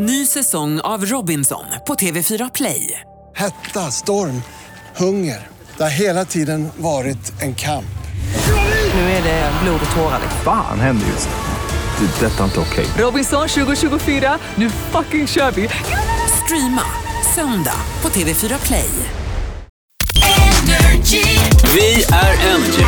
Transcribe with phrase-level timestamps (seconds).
[0.00, 3.00] Ny säsong av Robinson på TV4 Play.
[3.36, 4.42] Hetta, storm,
[4.96, 5.46] hunger.
[5.76, 7.98] Det har hela tiden varit en kamp.
[8.94, 10.20] Nu är det blod och tårar.
[10.44, 12.06] Fan händer just nu.
[12.06, 12.26] Det.
[12.26, 12.86] är Detta är inte okej.
[12.98, 15.68] Robinson 2024, nu fucking kör vi!
[16.44, 16.82] Streama
[17.34, 18.90] söndag på TV4 Play.
[21.74, 22.84] Vi är Energy.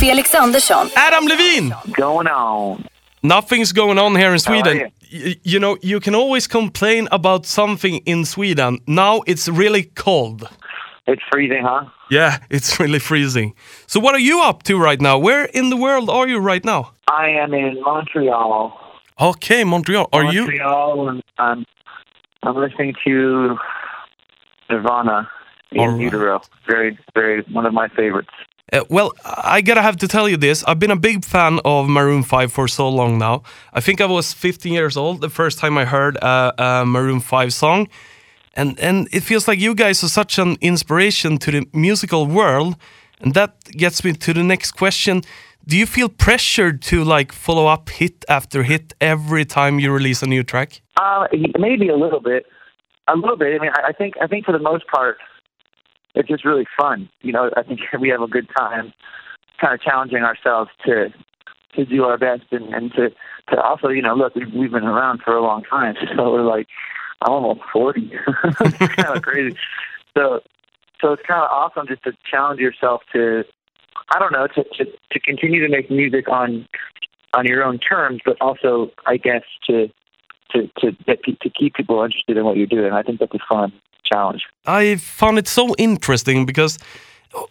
[0.00, 1.74] Felix Andersson, Adam Levine!
[1.84, 2.84] going on?
[3.22, 4.90] Nothing's going on here in Sweden.
[5.10, 5.34] you?
[5.42, 8.78] You know, you can always complain about something in Sweden.
[8.86, 10.48] Now it's really cold.
[11.06, 11.86] It's freezing, huh?
[12.10, 13.54] Yeah, it's really freezing.
[13.86, 15.18] So what are you up to right now?
[15.18, 16.92] Where in the world are you right now?
[17.08, 18.78] I am in Montreal.
[19.20, 20.08] Okay, Montreal.
[20.12, 20.42] Are you?
[20.42, 21.64] Montreal, and I'm
[22.42, 23.56] I'm listening to
[24.70, 25.28] Nirvana
[25.72, 26.00] in right.
[26.00, 26.40] utero.
[26.68, 28.30] Very, very one of my favorites.
[28.72, 30.62] Uh, well, I gotta have to tell you this.
[30.64, 33.42] I've been a big fan of Maroon 5 for so long now.
[33.72, 37.20] I think I was 15 years old the first time I heard a, a Maroon
[37.20, 37.88] 5 song.
[38.54, 42.76] And, and it feels like you guys are such an inspiration to the musical world.
[43.20, 45.22] And that gets me to the next question.
[45.66, 50.22] Do you feel pressured to like follow up hit after hit every time you release
[50.22, 50.80] a new track?
[50.96, 51.26] Uh,
[51.58, 52.46] maybe a little bit,
[53.06, 53.60] a little bit.
[53.60, 55.18] I mean, I, I think I think for the most part,
[56.18, 57.08] it's just really fun.
[57.22, 58.92] You know, I think we have a good time,
[59.60, 61.08] kind of challenging ourselves to
[61.74, 63.10] to do our best and, and to
[63.50, 66.42] to also, you know, look, we've, we've been around for a long time, so we're
[66.42, 66.66] like,
[67.22, 68.10] I'm almost forty.
[68.60, 69.56] it's kind of crazy.
[70.16, 70.40] So,
[71.00, 73.44] so it's kind of awesome just to challenge yourself to,
[74.10, 76.68] I don't know, to to, to continue to make music on
[77.34, 79.88] on your own terms, but also, I guess, to
[80.52, 82.92] to to to keep people interested in what you're doing.
[82.92, 83.72] I think that's fun
[84.12, 84.42] challenge.
[84.66, 86.78] I found it so interesting because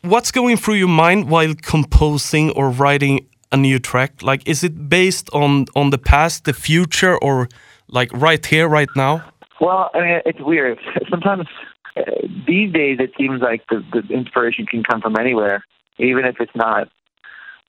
[0.01, 4.21] what's going through your mind while composing or writing a new track?
[4.21, 7.47] Like, is it based on on the past, the future, or
[7.87, 9.23] like right here, right now?
[9.59, 10.79] Well, I mean, it's weird.
[11.09, 11.47] Sometimes
[11.95, 12.01] uh,
[12.45, 15.63] these days it seems like the, the inspiration can come from anywhere,
[15.97, 16.89] even if it's not.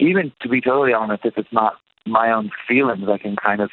[0.01, 1.75] Even to be totally honest, if it's not
[2.07, 3.71] my own feelings, I can kind of,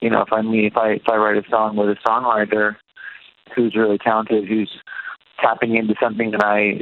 [0.00, 2.76] you know, if I mean, if I if I write a song with a songwriter
[3.54, 4.80] who's really talented, who's
[5.40, 6.80] tapping into something that I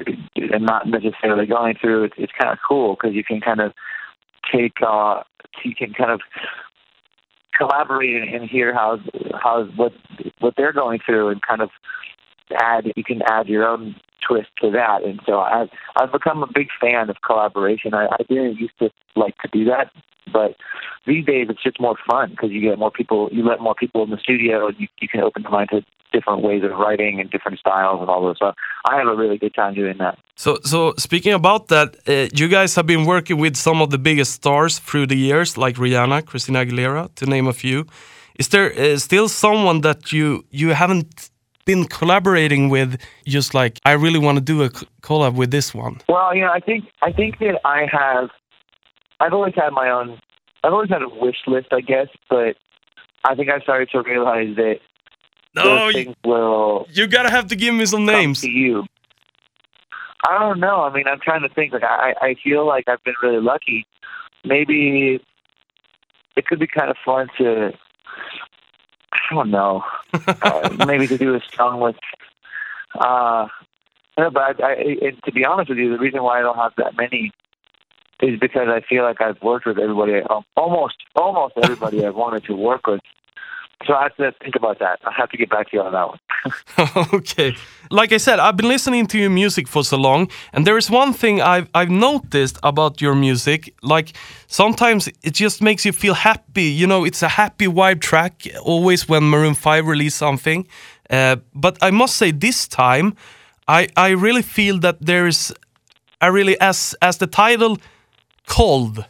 [0.55, 3.73] am not necessarily going through, it's, it's kind of cool because you can kind of
[4.53, 5.23] take, uh,
[5.65, 6.21] you can kind of
[7.57, 8.99] collaborate and, hear how
[9.43, 9.93] how what
[10.41, 11.71] what they're going through and kind of
[12.61, 13.95] add you can add your own
[14.27, 17.95] twist to that and so I've I've become a big fan of collaboration.
[17.95, 19.91] I, I didn't used to like to do that,
[20.33, 20.57] but
[21.07, 24.03] these days it's just more fun because you get more people, you let more people
[24.05, 27.21] in the studio, and you, you can open your mind to different ways of writing
[27.21, 28.37] and different styles and all those.
[28.39, 28.53] So
[28.91, 30.17] I have a really good time doing that.
[30.37, 33.99] So, so speaking about that, uh, you guys have been working with some of the
[33.99, 37.87] biggest stars through the years, like Rihanna, Christina Aguilera, to name a few.
[38.39, 41.31] Is there uh, still someone that you you haven't
[41.65, 43.01] been collaborating with?
[43.27, 44.71] Just like I really want to do a
[45.03, 46.01] collab with this one.
[46.09, 48.31] Well, you know, I think I think that I have.
[49.21, 50.19] I've always had my own.
[50.63, 52.57] I've always had a wish list, I guess, but
[53.25, 54.81] I think I started to realize that
[55.55, 58.41] No, things will you gotta have to give me some names.
[58.43, 58.85] to you.
[60.29, 60.83] I don't know.
[60.83, 61.73] I mean, I'm trying to think.
[61.75, 63.87] Like, I I feel like I've been really lucky.
[64.45, 65.21] Maybe
[66.37, 67.73] it could be kind of fun to.
[69.13, 69.85] I don't know.
[70.43, 71.97] Uh, maybe to do a song with.
[72.95, 73.49] Uh,
[74.17, 76.73] but I, I, and to be honest with you, the reason why I don't have
[76.79, 77.33] that many
[78.21, 82.45] is because I feel like I've worked with everybody, um, almost almost everybody I've wanted
[82.45, 83.01] to work with.
[83.87, 85.01] So I have to think about that.
[85.05, 86.19] I have to get back to you on that one.
[87.13, 87.57] okay.
[87.91, 90.91] Like I said, I've been listening to your music for so long, and there is
[90.91, 93.75] one thing I've I've noticed about your music.
[93.83, 94.13] Like
[94.47, 96.65] sometimes it just makes you feel happy.
[96.65, 100.67] You know, it's a happy vibe track always when Maroon Five release something.
[101.11, 103.15] Uh, but I must say, this time,
[103.69, 105.53] I I really feel that there is
[106.21, 107.79] a really as as the title,
[108.47, 109.05] cold.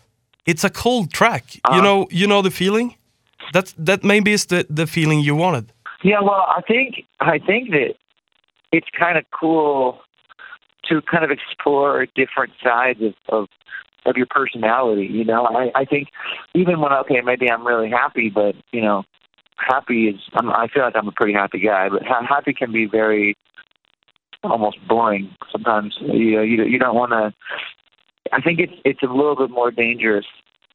[0.47, 1.45] It's a cold track.
[1.73, 2.97] You know, you know the feeling.
[3.53, 5.74] That that maybe is the the feeling you wanted.
[6.05, 7.95] Yeah, well, I think I think that
[8.73, 10.01] it's kind of cool
[10.85, 13.49] to kind of explore different sides of of,
[14.05, 15.07] of your personality.
[15.07, 16.09] You know, I I think
[16.55, 19.05] even when okay, maybe I'm really happy, but you know,
[19.57, 22.71] happy is I'm, I feel like I'm a pretty happy guy, but ha- happy can
[22.71, 23.35] be very
[24.43, 25.97] almost boring sometimes.
[26.03, 27.33] You know, you you don't want to.
[28.31, 30.27] I think it's it's a little bit more dangerous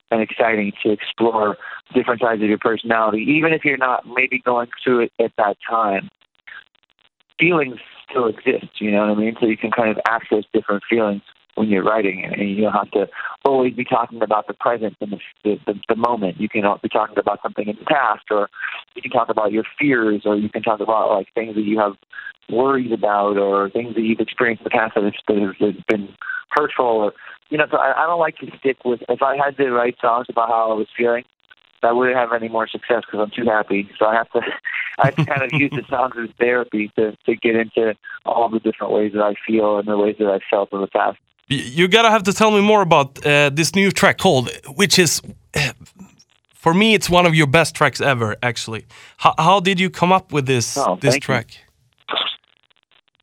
[0.10, 1.56] and exciting to explore
[1.94, 5.57] different sides of your personality, even if you're not maybe going through it at that
[5.68, 6.09] time.
[7.39, 9.36] Feelings still exist, you know what I mean?
[9.39, 11.21] So you can kind of access different feelings
[11.56, 13.07] when you're writing, and, you don't have to
[13.44, 16.39] always be talking about the present and the, the, the, the moment.
[16.39, 18.50] You can also be talking about something in the past, or
[18.95, 21.77] you can talk about your fears, or you can talk about like things that you
[21.80, 21.94] have
[22.50, 25.13] worries about, or things that you've experienced in the past that have,
[25.59, 26.07] that have been
[26.51, 27.13] hurtful, or
[27.50, 27.65] you know.
[27.69, 29.01] So I, I don't like to stick with.
[29.09, 31.24] If I had to write songs about how I was feeling,
[31.84, 33.90] I wouldn't have any more success because I'm too happy.
[33.98, 34.42] So I have to,
[35.00, 37.96] I have to kind of use the songs as therapy to to get into
[38.26, 40.88] all the different ways that I feel and the ways that I felt in the
[40.88, 41.18] past.
[41.48, 45.20] You gotta have to tell me more about uh, this new track called, which is,
[46.54, 48.36] for me, it's one of your best tracks ever.
[48.44, 48.86] Actually,
[49.18, 51.26] how, how did you come up with this Oh, this thank you.
[51.26, 51.48] track?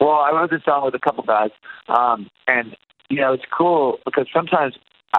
[0.00, 1.50] Well, I wrote this song with a couple guys,
[1.88, 2.76] um, and
[3.08, 4.74] you know it's cool because sometimes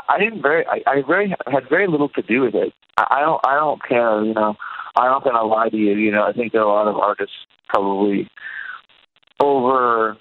[0.07, 2.73] I, didn't very, I, I very had very little to do with it.
[2.97, 4.23] I, I don't, I don't care.
[4.23, 4.55] You know,
[4.95, 5.93] I'm not gonna lie to you.
[5.93, 7.35] You know, I think that a lot of artists
[7.69, 8.29] probably
[9.39, 10.17] over,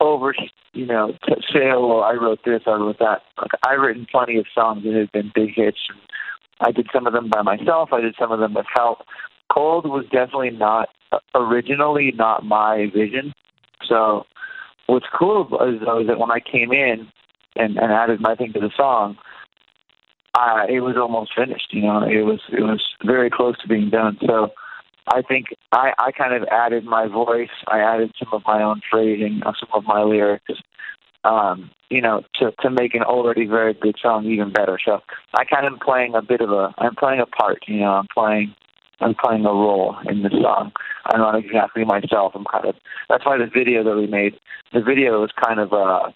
[0.00, 0.34] over,
[0.72, 1.12] you know,
[1.52, 3.22] say, oh, well, I wrote this, I wrote that.
[3.38, 5.78] Like, I've written plenty of songs that have been big hits.
[5.88, 5.98] And
[6.60, 7.90] I did some of them by myself.
[7.92, 8.98] I did some of them with help.
[9.52, 13.32] Cold was definitely not uh, originally not my vision.
[13.88, 14.26] So
[14.86, 17.08] what's cool is though is that when I came in
[17.58, 19.16] and, and added my thing to the song,
[20.34, 21.68] uh, it was almost finished.
[21.72, 24.18] You know, it was it was very close to being done.
[24.26, 24.50] So
[25.08, 27.50] I think I, I kind of added my voice.
[27.68, 30.52] I added some of my own phrasing, uh, some of my lyrics,
[31.24, 34.78] um, you know, to to make an already very good song even better.
[34.84, 35.00] So
[35.34, 37.58] I kind of am playing a bit of a I'm playing a part.
[37.66, 38.54] You know, I'm playing
[39.00, 40.72] I'm playing a role in the song.
[41.06, 42.32] I'm not exactly myself.
[42.34, 42.74] I'm kind of
[43.08, 44.34] that's why the video that we made,
[44.72, 46.10] the video was kind of uh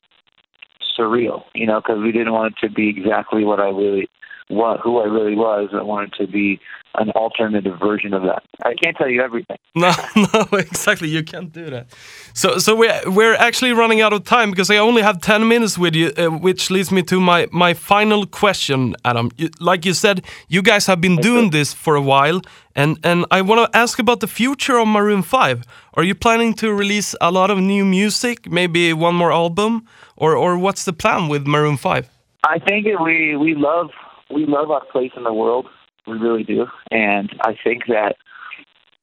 [1.01, 4.09] surreal, you know, because we didn't want it to be exactly what I really
[4.51, 5.71] what who I really was.
[5.73, 6.61] I wanted to be
[6.97, 8.43] an alternative version of that.
[8.65, 9.57] I can't tell you everything.
[9.77, 11.09] No, no, exactly.
[11.09, 11.87] You can't do that.
[12.35, 15.79] So, so we're we're actually running out of time because I only have ten minutes
[15.79, 19.31] with you, uh, which leads me to my my final question, Adam.
[19.37, 22.41] You, like you said, you guys have been doing this for a while,
[22.75, 25.63] and and I want to ask about the future of Maroon Five.
[25.95, 29.87] Are you planning to release a lot of new music, maybe one more album,
[30.17, 32.09] or or what's the plan with Maroon Five?
[32.43, 33.91] I think we we love
[34.33, 35.67] we love our place in the world.
[36.07, 38.17] We really do, and I think that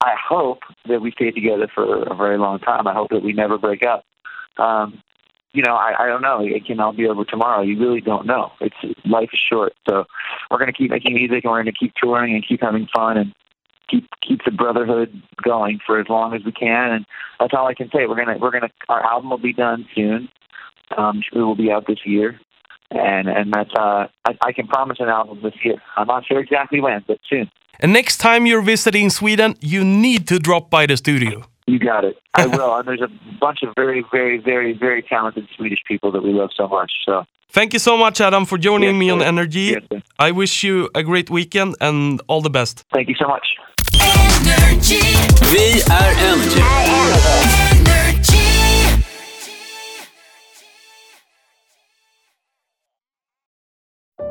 [0.02, 2.88] I hope that we stay together for a very long time.
[2.88, 4.04] I hope that we never break up.
[4.58, 5.02] Um,
[5.54, 6.40] you know, I, I don't know.
[6.42, 7.62] It can all be over tomorrow.
[7.62, 8.52] You really don't know.
[8.60, 8.76] It's
[9.06, 10.06] life is short, so
[10.50, 13.34] we're gonna keep making music and we're gonna keep touring and keep having fun and
[13.90, 16.92] keep keep the brotherhood going for as long as we can.
[16.92, 17.06] And
[17.40, 18.06] that's all I can say.
[18.08, 20.30] We're gonna we're gonna our album will be done soon.
[20.98, 22.40] Um, it will be out this year
[22.92, 25.76] and and that's uh I, I can promise an album this year.
[25.98, 27.50] I'm not sure exactly when, but soon.
[27.80, 31.44] And next time you're visiting Sweden, you need to drop by the studio.
[31.68, 32.16] You got it.
[32.34, 32.76] I will.
[32.78, 36.50] and there's a bunch of very, very, very, very talented Swedish people that we love
[36.56, 36.92] so much.
[37.06, 39.22] So Thank you so much, Adam, for joining Yes, me on.
[39.22, 39.76] Energy.
[39.92, 40.02] Yes.
[40.20, 42.84] I wish you a great weekend and all the best.
[42.94, 43.46] thank you so much.
[44.02, 45.02] Energy.
[45.52, 46.62] Vi är Energy.
[46.62, 47.67] Energy.